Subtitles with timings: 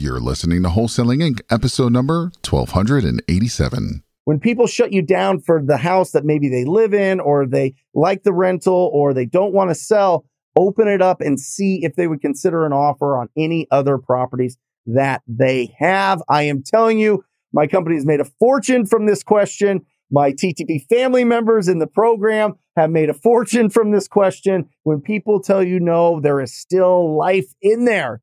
[0.00, 4.02] You're listening to Wholesaling Inc., episode number 1287.
[4.24, 7.74] When people shut you down for the house that maybe they live in, or they
[7.92, 10.24] like the rental, or they don't want to sell,
[10.56, 14.56] open it up and see if they would consider an offer on any other properties
[14.86, 16.22] that they have.
[16.30, 17.22] I am telling you,
[17.52, 19.82] my company has made a fortune from this question.
[20.10, 24.70] My TTP family members in the program have made a fortune from this question.
[24.82, 28.22] When people tell you no, there is still life in there.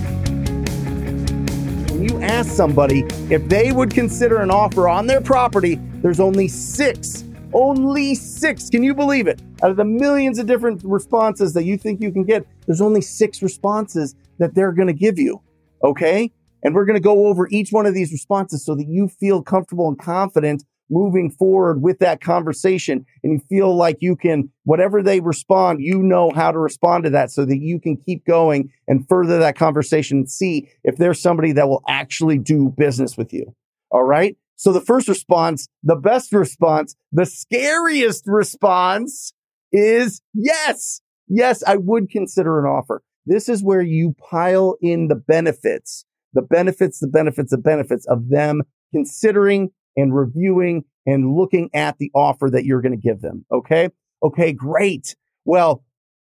[2.23, 7.23] ask somebody if they would consider an offer on their property, there's only six.
[7.53, 8.69] Only six.
[8.69, 9.41] Can you believe it?
[9.61, 13.01] Out of the millions of different responses that you think you can get, there's only
[13.01, 15.41] six responses that they're going to give you.
[15.83, 16.31] Okay.
[16.63, 19.41] And we're going to go over each one of these responses so that you feel
[19.41, 25.01] comfortable and confident moving forward with that conversation and you feel like you can, whatever
[25.01, 28.71] they respond, you know how to respond to that so that you can keep going
[28.87, 33.33] and further that conversation and see if there's somebody that will actually do business with
[33.33, 33.55] you.
[33.89, 34.37] All right.
[34.57, 39.33] So the first response, the best response, the scariest response
[39.71, 41.01] is yes.
[41.27, 43.01] Yes, I would consider an offer.
[43.25, 48.29] This is where you pile in the benefits, the benefits, the benefits, the benefits of
[48.29, 53.45] them considering and reviewing and looking at the offer that you're going to give them.
[53.51, 53.89] Okay.
[54.23, 54.53] Okay.
[54.53, 55.15] Great.
[55.45, 55.83] Well,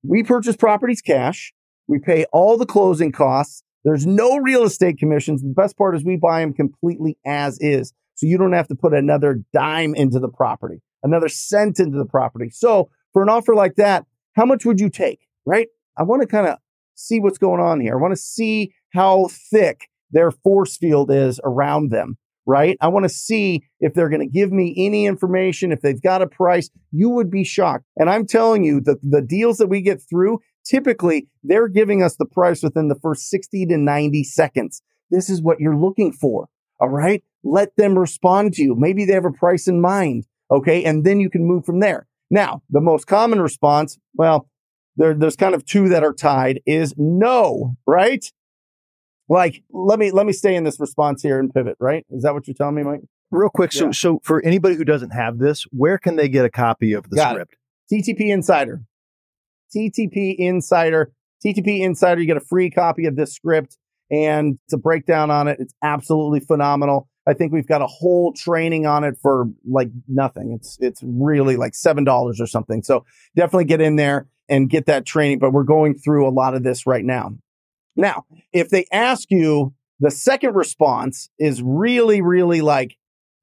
[0.03, 1.53] we purchase properties cash.
[1.87, 3.63] We pay all the closing costs.
[3.83, 5.41] There's no real estate commissions.
[5.41, 7.93] The best part is we buy them completely as is.
[8.15, 12.05] So you don't have to put another dime into the property, another cent into the
[12.05, 12.49] property.
[12.49, 15.21] So for an offer like that, how much would you take?
[15.45, 15.67] Right.
[15.97, 16.57] I want to kind of
[16.95, 17.93] see what's going on here.
[17.93, 22.17] I want to see how thick their force field is around them
[22.49, 22.77] right?
[22.81, 26.23] I want to see if they're going to give me any information, if they've got
[26.23, 26.71] a price.
[26.91, 27.85] You would be shocked.
[27.95, 32.15] And I'm telling you, the, the deals that we get through, typically they're giving us
[32.15, 34.81] the price within the first 60 to 90 seconds.
[35.11, 36.47] This is what you're looking for.
[36.79, 37.23] All right.
[37.43, 38.75] Let them respond to you.
[38.75, 40.25] Maybe they have a price in mind.
[40.49, 40.83] Okay.
[40.83, 42.07] And then you can move from there.
[42.31, 44.49] Now, the most common response, well,
[44.97, 48.25] there, there's kind of two that are tied is no, right?
[49.29, 51.77] Like, let me let me stay in this response here and pivot.
[51.79, 52.05] Right?
[52.09, 53.01] Is that what you're telling me, Mike?
[53.31, 53.71] Real quick.
[53.71, 53.91] So, yeah.
[53.91, 57.15] so for anybody who doesn't have this, where can they get a copy of the
[57.15, 57.55] Got script?
[57.91, 58.03] It.
[58.03, 58.83] TTP Insider.
[59.75, 61.11] TTP Insider.
[61.45, 62.21] TTP Insider.
[62.21, 63.77] You get a free copy of this script
[64.11, 65.57] and it's a breakdown on it.
[65.59, 67.07] It's absolutely phenomenal.
[67.27, 70.51] I think we've got a whole training on it for like nothing.
[70.51, 72.81] It's it's really like seven dollars or something.
[72.81, 75.37] So definitely get in there and get that training.
[75.37, 77.35] But we're going through a lot of this right now.
[77.99, 82.95] Now, if they ask you, the second response is really, really like,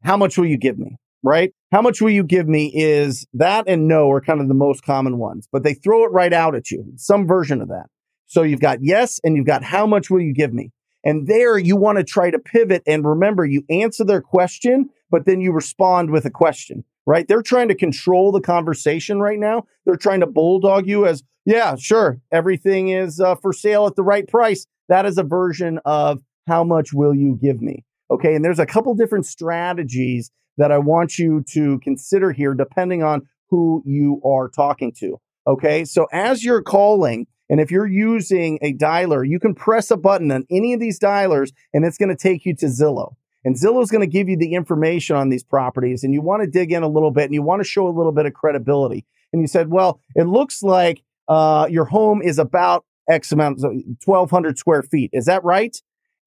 [0.03, 0.97] how much will you give me?
[1.23, 1.53] Right?
[1.73, 4.83] How much will you give me is that and no are kind of the most
[4.83, 7.87] common ones, but they throw it right out at you, some version of that.
[8.27, 10.71] So you've got yes, and you've got how much will you give me?
[11.05, 12.83] And there you want to try to pivot.
[12.87, 17.27] And remember, you answer their question, but then you respond with a question, right?
[17.29, 19.67] They're trying to control the conversation right now.
[19.85, 22.21] They're trying to bulldog you as, yeah, sure.
[22.33, 24.67] Everything is uh, for sale at the right price.
[24.89, 27.85] That is a version of how much will you give me?
[28.11, 28.35] Okay.
[28.35, 33.23] And there's a couple different strategies that I want you to consider here, depending on
[33.49, 35.21] who you are talking to.
[35.47, 35.85] Okay.
[35.85, 40.33] So as you're calling, and if you're using a dialer, you can press a button
[40.33, 43.15] on any of these dialers and it's going to take you to Zillow.
[43.45, 46.43] And Zillow is going to give you the information on these properties and you want
[46.43, 48.35] to dig in a little bit and you want to show a little bit of
[48.35, 49.07] credibility.
[49.33, 54.59] And you said, well, it looks like uh, your home is about X amount, 1200
[54.59, 55.11] square feet.
[55.13, 55.77] Is that right?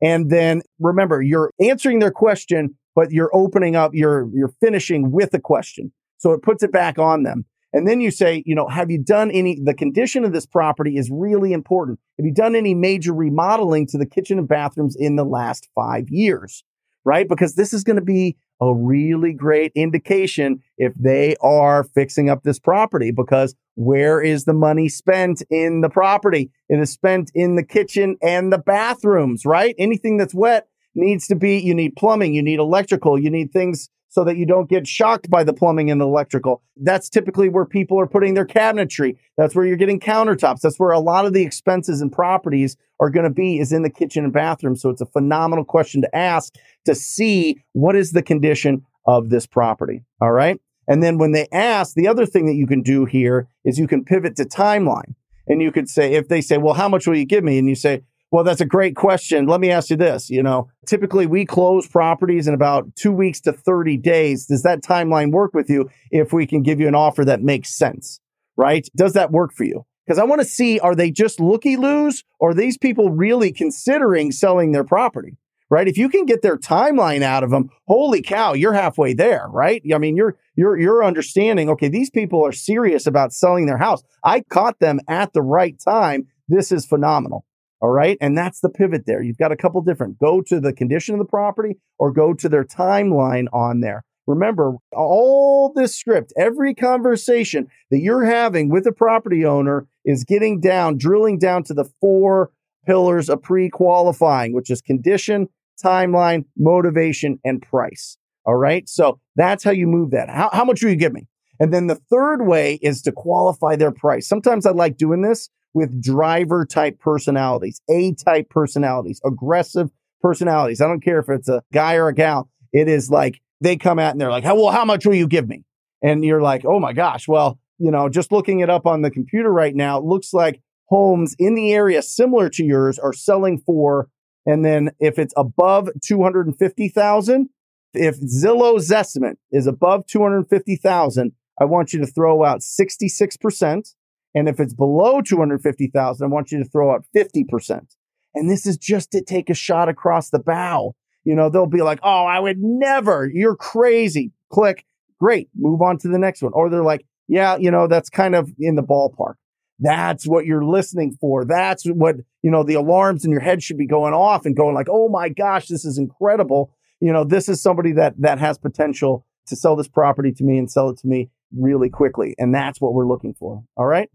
[0.02, 5.34] And then remember, you're answering their question, but you're opening up, you're, you're finishing with
[5.34, 5.92] a question.
[6.18, 7.46] So it puts it back on them.
[7.72, 10.98] And then you say, you know, have you done any, the condition of this property
[10.98, 12.00] is really important.
[12.18, 16.10] Have you done any major remodeling to the kitchen and bathrooms in the last five
[16.10, 16.64] years?
[17.06, 17.28] Right?
[17.28, 22.44] Because this is going to be a really great indication if they are fixing up
[22.44, 26.52] this property because where is the money spent in the property?
[26.68, 29.76] It is spent in the kitchen and the bathrooms, right?
[29.80, 33.90] Anything that's wet needs to be, you need plumbing, you need electrical, you need things
[34.10, 36.62] so that you don't get shocked by the plumbing and the electrical.
[36.76, 39.18] That's typically where people are putting their cabinetry.
[39.38, 40.62] That's where you're getting countertops.
[40.62, 43.84] That's where a lot of the expenses and properties are going to be is in
[43.84, 44.76] the kitchen and bathroom.
[44.76, 46.54] So it's a phenomenal question to ask
[46.86, 50.04] to see what is the condition of this property.
[50.20, 50.60] All right.
[50.88, 53.88] And then when they ask, the other thing that you can do here is you
[53.88, 55.14] can pivot to timeline.
[55.48, 57.58] And you could say, if they say, well, how much will you give me?
[57.58, 59.48] And you say, well, that's a great question.
[59.48, 60.30] Let me ask you this.
[60.30, 64.46] You know, typically we close properties in about two weeks to 30 days.
[64.46, 67.76] Does that timeline work with you if we can give you an offer that makes
[67.76, 68.20] sense?
[68.56, 68.88] Right?
[68.96, 69.86] Does that work for you?
[70.06, 73.52] Because I want to see are they just looky loos or are these people really
[73.52, 75.38] considering selling their property?
[75.72, 75.88] Right?
[75.88, 79.84] If you can get their timeline out of them, holy cow, you're halfway there, right?
[79.94, 84.02] I mean, you're you're you're understanding, okay, these people are serious about selling their house.
[84.24, 86.26] I caught them at the right time.
[86.48, 87.46] This is phenomenal.
[87.82, 88.18] All right.
[88.20, 89.22] And that's the pivot there.
[89.22, 92.50] You've got a couple different go to the condition of the property or go to
[92.50, 94.04] their timeline on there.
[94.28, 100.60] Remember, all this script, every conversation that you're having with a property owner is getting
[100.60, 102.52] down, drilling down to the four
[102.86, 105.48] pillars of pre qualifying, which is condition,
[105.84, 108.18] timeline, motivation, and price.
[108.46, 108.88] All right.
[108.88, 110.30] So that's how you move that.
[110.30, 111.28] How, how much will you give me?
[111.60, 114.28] And then the third way is to qualify their price.
[114.28, 119.90] Sometimes I like doing this with driver type personalities, A type personalities, aggressive
[120.22, 120.82] personalities.
[120.82, 122.50] I don't care if it's a guy or a gal.
[122.74, 125.48] It is like they come out and they're like, well, how much will you give
[125.48, 125.64] me?
[126.02, 127.28] And you're like, oh my gosh.
[127.28, 131.36] Well, you know, just looking it up on the computer right now, looks like homes
[131.40, 134.10] in the area similar to yours are selling for,
[134.46, 137.50] and then if it's above 250,000,
[137.94, 143.94] if Zillow's estimate is above 250,000, I want you to throw out 66%.
[144.36, 147.96] And if it's below 250,000, I want you to throw out 50%.
[148.36, 150.96] And this is just to take a shot across the bow.
[151.24, 153.30] You know, they'll be like, Oh, I would never.
[153.32, 154.32] You're crazy.
[154.52, 154.86] Click.
[155.20, 155.50] Great.
[155.56, 156.54] Move on to the next one.
[156.54, 159.36] Or they're like, yeah, you know, that's kind of in the ballpark.
[159.80, 161.46] That's what you're listening for.
[161.46, 164.76] That's what, you know, the alarms in your head should be going off and going
[164.76, 166.72] like, Oh my gosh, this is incredible.
[167.00, 170.58] You know, this is somebody that, that has potential to sell this property to me
[170.58, 172.36] and sell it to me really quickly.
[172.38, 173.64] And that's what we're looking for.
[173.76, 174.10] All right.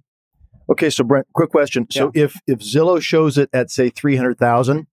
[0.71, 1.87] Okay, so Brent, quick question.
[1.91, 2.25] So Yeah.
[2.25, 4.87] if if Zillow shows it at say 300,000,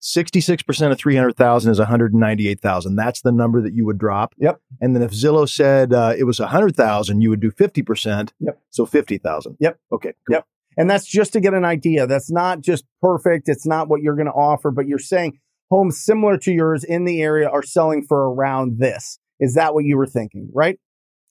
[0.00, 2.96] 66% of 300,000 is 198,000.
[2.96, 4.34] That's the number that you would drop.
[4.38, 4.60] Yep.
[4.80, 8.32] And then if Zillow said uh, it was 100,000, you would do 50%.
[8.40, 8.60] Yep.
[8.70, 9.56] So 50,000.
[9.60, 9.78] Yep.
[9.92, 10.12] Okay.
[10.26, 10.34] cool.
[10.34, 10.46] Yep.
[10.76, 12.06] And that's just to get an idea.
[12.06, 13.48] That's not just perfect.
[13.48, 15.38] It's not what you're going to offer, but you're saying
[15.70, 19.18] homes similar to yours in the area are selling for around this.
[19.38, 20.48] Is that what you were thinking?
[20.52, 20.78] Right.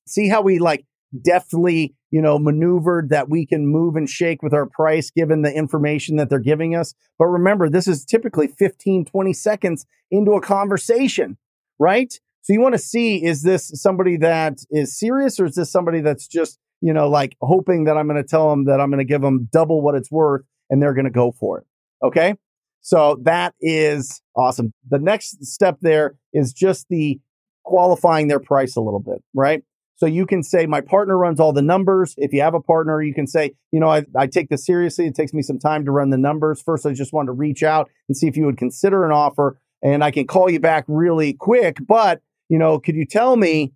[0.08, 0.86] See how we like
[1.20, 5.52] deftly, you know, maneuvered that we can move and shake with our price given the
[5.52, 6.94] information that they're giving us.
[7.18, 11.38] But remember, this is typically 15, 20 seconds into a conversation,
[11.80, 12.14] right?
[12.42, 16.02] So you want to see is this somebody that is serious or is this somebody
[16.02, 19.06] that's just, you know, like hoping that I'm going to tell them that I'm going
[19.06, 21.66] to give them double what it's worth and they're going to go for it.
[22.04, 22.36] Okay.
[22.82, 24.74] So that is awesome.
[24.90, 27.20] The next step there is just the
[27.64, 29.64] qualifying their price a little bit, right?
[30.02, 32.16] So you can say, my partner runs all the numbers.
[32.18, 35.06] If you have a partner, you can say, you know, I, I take this seriously.
[35.06, 36.60] It takes me some time to run the numbers.
[36.60, 39.60] First, I just wanted to reach out and see if you would consider an offer
[39.84, 41.78] and I can call you back really quick.
[41.88, 43.74] But, you know, could you tell me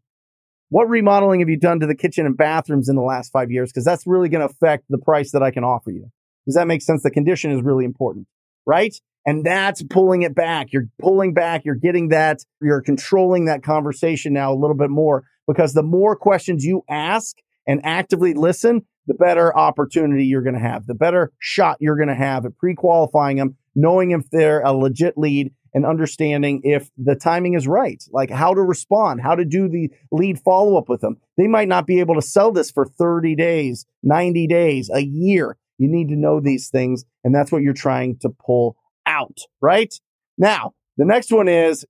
[0.70, 3.72] what remodeling have you done to the kitchen and bathrooms in the last five years?
[3.72, 6.10] Because that's really going to affect the price that I can offer you.
[6.48, 7.04] Does that make sense?
[7.04, 8.26] The condition is really important,
[8.66, 8.96] right?
[9.26, 10.72] And that's pulling it back.
[10.72, 11.66] You're pulling back.
[11.66, 12.40] You're getting that.
[12.62, 17.38] You're controlling that conversation now a little bit more because the more questions you ask
[17.68, 22.10] and actively listen, the better opportunity you're going to have, the better shot you're going
[22.10, 27.16] to have at pre-qualifying them, knowing if they're a legit lead and understanding if the
[27.16, 31.02] timing is right, like how to respond, how to do the lead follow up with
[31.02, 31.18] them.
[31.38, 35.58] They might not be able to sell this for 30 days, 90 days, a year.
[35.78, 37.04] You need to know these things.
[37.24, 38.78] And that's what you're trying to pull
[39.16, 39.94] out, right?
[40.38, 41.86] Now, the next one is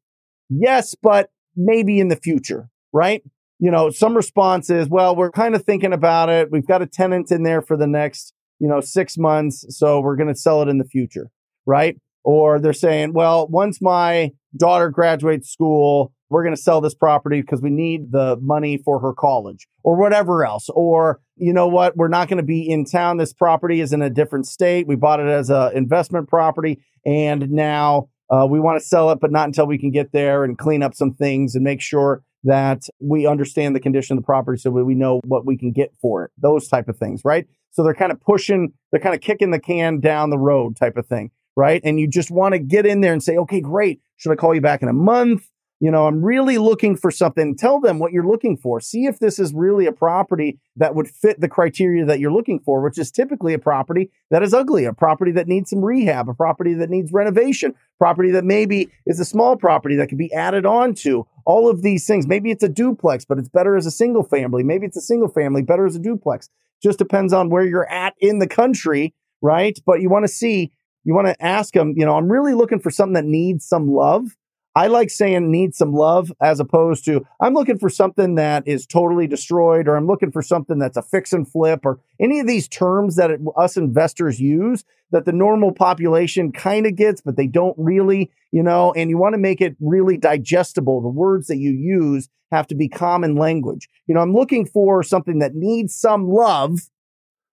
[0.49, 3.23] yes, but maybe in the future, right?
[3.59, 6.51] You know, some response is, well, we're kind of thinking about it.
[6.51, 9.65] We've got a tenant in there for the next, you know, six months.
[9.69, 11.29] So we're going to sell it in the future,
[11.65, 11.97] right?
[12.25, 17.39] Or they're saying, well, once my daughter graduates school, we're going to sell this property
[17.39, 20.67] because we need the money for her college or whatever else.
[20.69, 21.95] Or, you know what?
[21.95, 23.17] We're not going to be in town.
[23.17, 24.87] This property is in a different state.
[24.87, 29.19] We bought it as an investment property and now uh, we want to sell it,
[29.21, 32.23] but not until we can get there and clean up some things and make sure
[32.43, 35.93] that we understand the condition of the property so we know what we can get
[36.01, 36.31] for it.
[36.37, 37.45] Those type of things, right?
[37.71, 40.95] So they're kind of pushing, they're kind of kicking the can down the road type
[40.95, 41.81] of thing, right?
[41.83, 44.01] And you just want to get in there and say, okay, great.
[44.17, 45.49] Should I call you back in a month?
[45.81, 47.55] you know, I'm really looking for something.
[47.55, 48.79] Tell them what you're looking for.
[48.79, 52.59] See if this is really a property that would fit the criteria that you're looking
[52.59, 56.29] for, which is typically a property that is ugly, a property that needs some rehab,
[56.29, 60.33] a property that needs renovation, property that maybe is a small property that could be
[60.33, 61.27] added on to.
[61.45, 62.25] All of these things.
[62.25, 64.63] Maybe it's a duplex, but it's better as a single family.
[64.63, 66.49] Maybe it's a single family, better as a duplex.
[66.81, 69.77] Just depends on where you're at in the country, right?
[69.85, 70.71] But you want to see,
[71.05, 73.89] you want to ask them, you know, I'm really looking for something that needs some
[73.89, 74.35] love
[74.77, 78.85] I like saying need some love as opposed to I'm looking for something that is
[78.85, 82.47] totally destroyed or I'm looking for something that's a fix and flip or any of
[82.47, 87.37] these terms that it, us investors use that the normal population kind of gets, but
[87.37, 91.01] they don't really, you know, and you want to make it really digestible.
[91.01, 93.87] The words that you use have to be common language.
[94.07, 96.79] You know, I'm looking for something that needs some love,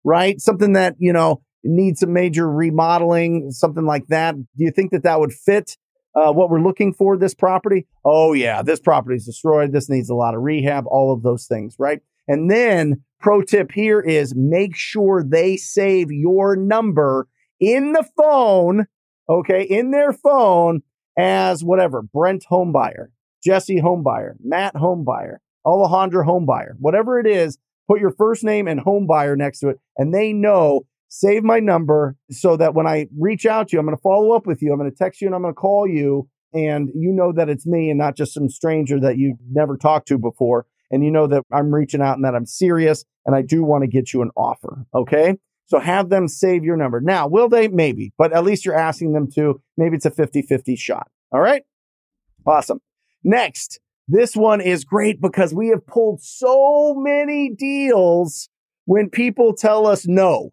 [0.02, 0.40] right?
[0.40, 4.34] Something that, you know, needs some major remodeling, something like that.
[4.34, 5.76] Do you think that that would fit?
[6.14, 7.86] uh, what we're looking for this property.
[8.04, 9.72] Oh, yeah, this property is destroyed.
[9.72, 12.00] This needs a lot of rehab, all of those things, right?
[12.28, 17.28] And then, pro tip here is make sure they save your number
[17.60, 18.86] in the phone,
[19.28, 20.82] okay, in their phone
[21.18, 23.08] as whatever Brent Homebuyer,
[23.44, 29.36] Jesse Homebuyer, Matt Homebuyer, Alejandra Homebuyer, whatever it is, put your first name and Homebuyer
[29.36, 30.82] next to it, and they know
[31.14, 34.32] save my number so that when I reach out to you, I'm going to follow
[34.32, 34.72] up with you.
[34.72, 37.50] I'm going to text you and I'm going to call you and you know that
[37.50, 40.64] it's me and not just some stranger that you've never talked to before.
[40.90, 43.82] And you know that I'm reaching out and that I'm serious and I do want
[43.82, 44.86] to get you an offer.
[44.94, 45.36] Okay.
[45.66, 46.98] So have them save your number.
[47.02, 47.68] Now, will they?
[47.68, 49.60] Maybe, but at least you're asking them to.
[49.76, 51.08] Maybe it's a 50 50 shot.
[51.30, 51.62] All right.
[52.46, 52.80] Awesome.
[53.22, 58.48] Next, this one is great because we have pulled so many deals
[58.86, 60.50] when people tell us no.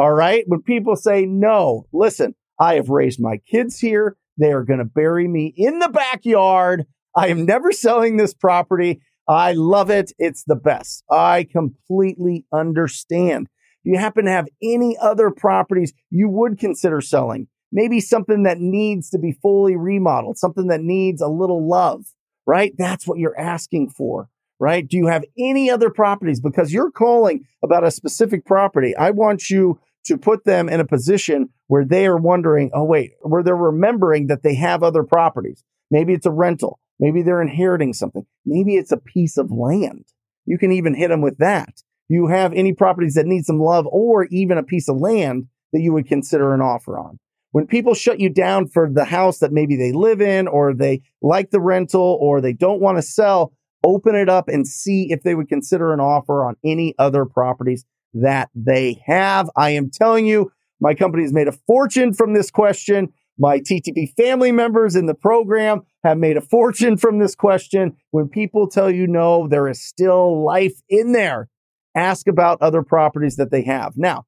[0.00, 0.44] All right.
[0.46, 4.16] When people say no, listen, I have raised my kids here.
[4.38, 6.86] They are going to bury me in the backyard.
[7.14, 9.02] I am never selling this property.
[9.28, 10.10] I love it.
[10.18, 11.04] It's the best.
[11.10, 13.48] I completely understand.
[13.84, 17.48] Do you happen to have any other properties you would consider selling?
[17.70, 22.06] Maybe something that needs to be fully remodeled, something that needs a little love,
[22.46, 22.72] right?
[22.78, 24.30] That's what you're asking for
[24.60, 24.86] right?
[24.86, 26.38] Do you have any other properties?
[26.38, 28.94] Because you're calling about a specific property.
[28.94, 33.12] I want you to put them in a position where they are wondering, oh, wait,
[33.22, 35.62] where they're remembering that they have other properties.
[35.90, 36.80] Maybe it's a rental.
[36.98, 38.26] Maybe they're inheriting something.
[38.44, 40.04] Maybe it's a piece of land.
[40.46, 41.82] You can even hit them with that.
[42.08, 45.80] You have any properties that need some love or even a piece of land that
[45.80, 47.18] you would consider an offer on.
[47.52, 51.02] When people shut you down for the house that maybe they live in or they
[51.22, 53.52] like the rental or they don't want to sell,
[53.84, 57.84] open it up and see if they would consider an offer on any other properties
[58.14, 59.50] that they have.
[59.56, 63.12] I am telling you, my company has made a fortune from this question.
[63.38, 67.96] My TTP family members in the program have made a fortune from this question.
[68.10, 71.48] When people tell you no, there is still life in there.
[71.94, 73.94] Ask about other properties that they have.
[73.96, 74.24] Now,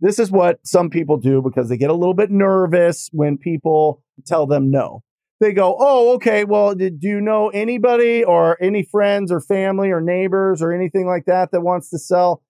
[0.00, 4.02] this is what some people do because they get a little bit nervous when people
[4.26, 5.02] tell them no
[5.44, 6.44] they go, Oh, okay.
[6.44, 11.26] Well, do you know anybody or any friends or family or neighbors or anything like
[11.26, 12.42] that that wants to sell?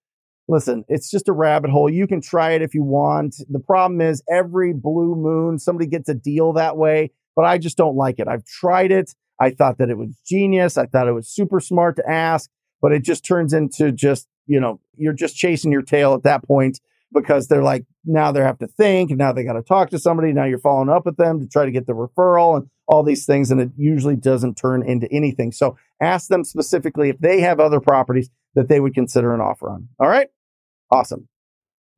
[0.47, 1.89] Listen, it's just a rabbit hole.
[1.89, 3.35] You can try it if you want.
[3.49, 7.77] The problem is every blue moon, somebody gets a deal that way, but I just
[7.77, 8.27] don't like it.
[8.27, 9.15] I've tried it.
[9.39, 10.77] I thought that it was genius.
[10.77, 12.49] I thought it was super smart to ask,
[12.81, 16.43] but it just turns into just, you know, you're just chasing your tail at that
[16.43, 16.79] point
[17.13, 19.99] because they're like, now they have to think and now they got to talk to
[19.99, 20.31] somebody.
[20.31, 23.25] Now you're following up with them to try to get the referral and all these
[23.25, 23.51] things.
[23.51, 25.51] And it usually doesn't turn into anything.
[25.51, 29.69] So ask them specifically if they have other properties that they would consider an offer
[29.69, 29.89] on.
[29.99, 30.27] All right.
[30.95, 31.27] Awesome.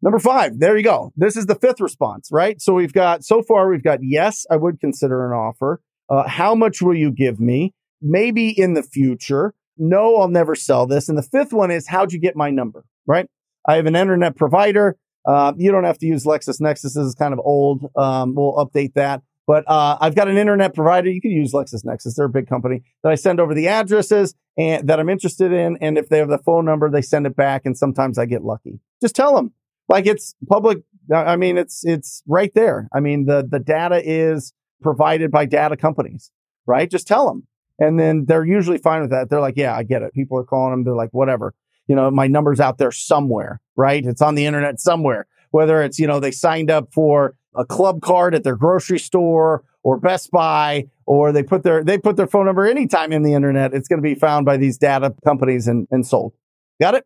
[0.01, 1.11] Number five, there you go.
[1.15, 2.61] This is the fifth response, right?
[2.61, 5.81] So we've got, so far, we've got, yes, I would consider an offer.
[6.09, 7.73] Uh, how much will you give me?
[8.01, 9.53] Maybe in the future.
[9.77, 11.09] No, I'll never sell this.
[11.09, 13.27] And the fifth one is, how'd you get my number, right?
[13.67, 14.97] I have an internet provider.
[15.27, 16.81] Uh, you don't have to use LexisNexis.
[16.81, 17.91] This is kind of old.
[17.95, 19.21] Um, we'll update that.
[19.47, 21.09] But uh, I've got an internet provider.
[21.09, 22.15] You can use LexisNexis.
[22.15, 25.77] They're a big company that I send over the addresses and that I'm interested in.
[25.79, 27.65] And if they have the phone number, they send it back.
[27.65, 28.79] And sometimes I get lucky.
[29.01, 29.53] Just tell them
[29.89, 30.79] like it's public.
[31.13, 32.89] I mean, it's, it's right there.
[32.93, 36.31] I mean, the, the data is provided by data companies,
[36.65, 36.89] right?
[36.89, 37.47] Just tell them.
[37.79, 39.29] And then they're usually fine with that.
[39.29, 40.13] They're like, yeah, I get it.
[40.13, 40.83] People are calling them.
[40.83, 41.53] They're like, whatever.
[41.87, 44.05] You know, my number's out there somewhere, right?
[44.05, 45.27] It's on the internet somewhere.
[45.51, 49.63] Whether it's, you know, they signed up for a club card at their grocery store
[49.83, 53.33] or Best Buy, or they put their they put their phone number anytime in the
[53.33, 53.73] internet.
[53.73, 56.33] It's going to be found by these data companies and, and sold.
[56.81, 57.05] Got it?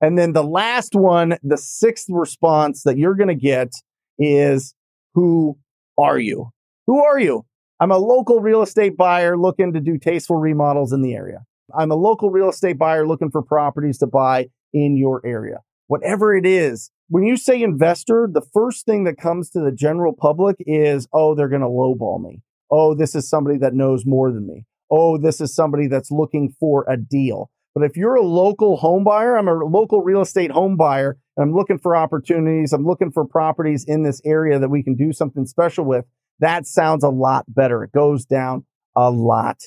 [0.00, 3.72] And then the last one, the sixth response that you're going to get
[4.18, 4.74] is
[5.14, 5.58] who
[5.98, 6.50] are you?
[6.86, 7.46] Who are you?
[7.80, 11.44] I'm a local real estate buyer looking to do tasteful remodels in the area.
[11.78, 15.58] I'm a local real estate buyer looking for properties to buy in your area.
[15.88, 20.12] Whatever it is, when you say investor, the first thing that comes to the general
[20.12, 22.42] public is, oh, they're going to lowball me.
[22.70, 24.64] Oh, this is somebody that knows more than me.
[24.90, 27.50] Oh, this is somebody that's looking for a deal.
[27.76, 31.44] But if you're a local home buyer, I'm a local real estate home buyer, and
[31.44, 32.72] I'm looking for opportunities.
[32.72, 36.06] I'm looking for properties in this area that we can do something special with.
[36.40, 37.84] That sounds a lot better.
[37.84, 38.64] It goes down
[38.96, 39.60] a lot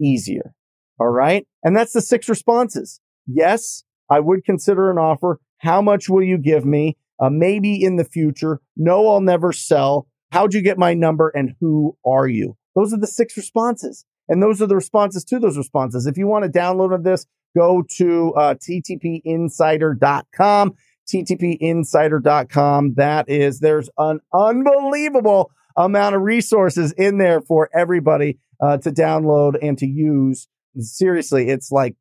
[0.00, 0.54] easier.
[1.00, 1.44] All right.
[1.64, 3.00] And that's the six responses.
[3.26, 5.40] Yes, I would consider an offer.
[5.58, 6.98] How much will you give me?
[7.20, 8.60] Uh, maybe in the future.
[8.76, 10.06] No, I'll never sell.
[10.30, 12.56] How'd you get my number and who are you?
[12.76, 14.04] Those are the six responses.
[14.28, 16.06] And those are the responses to those responses.
[16.06, 17.26] If you want to download this,
[17.56, 20.74] go to uh, ttpinsider.com.
[21.12, 22.94] ttpinsider.com.
[22.94, 29.54] That is, there's an unbelievable amount of resources in there for everybody uh, to download
[29.62, 30.48] and to use.
[30.78, 31.96] Seriously, it's like,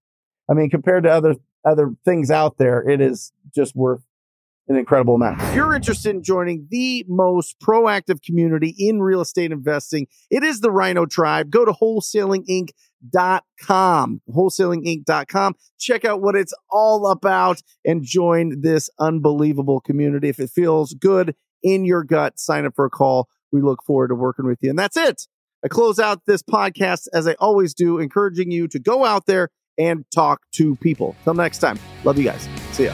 [0.50, 4.02] I mean, compared to other other things out there, it is just worth
[4.68, 5.42] an incredible amount.
[5.42, 10.62] If you're interested in joining the most proactive community in real estate investing, it is
[10.62, 11.50] the Rhino Tribe.
[11.50, 12.70] Go to wholesalinginc.com,
[13.14, 15.56] wholesalinginc.com.
[15.80, 20.30] Check out what it's all about and join this unbelievable community.
[20.30, 23.28] If it feels good in your gut, sign up for a call.
[23.52, 24.70] We look forward to working with you.
[24.70, 25.28] And that's it.
[25.64, 29.50] I close out this podcast as I always do, encouraging you to go out there
[29.78, 31.16] and talk to people.
[31.24, 31.80] Till next time.
[32.04, 32.48] Love you guys.
[32.72, 32.94] See ya.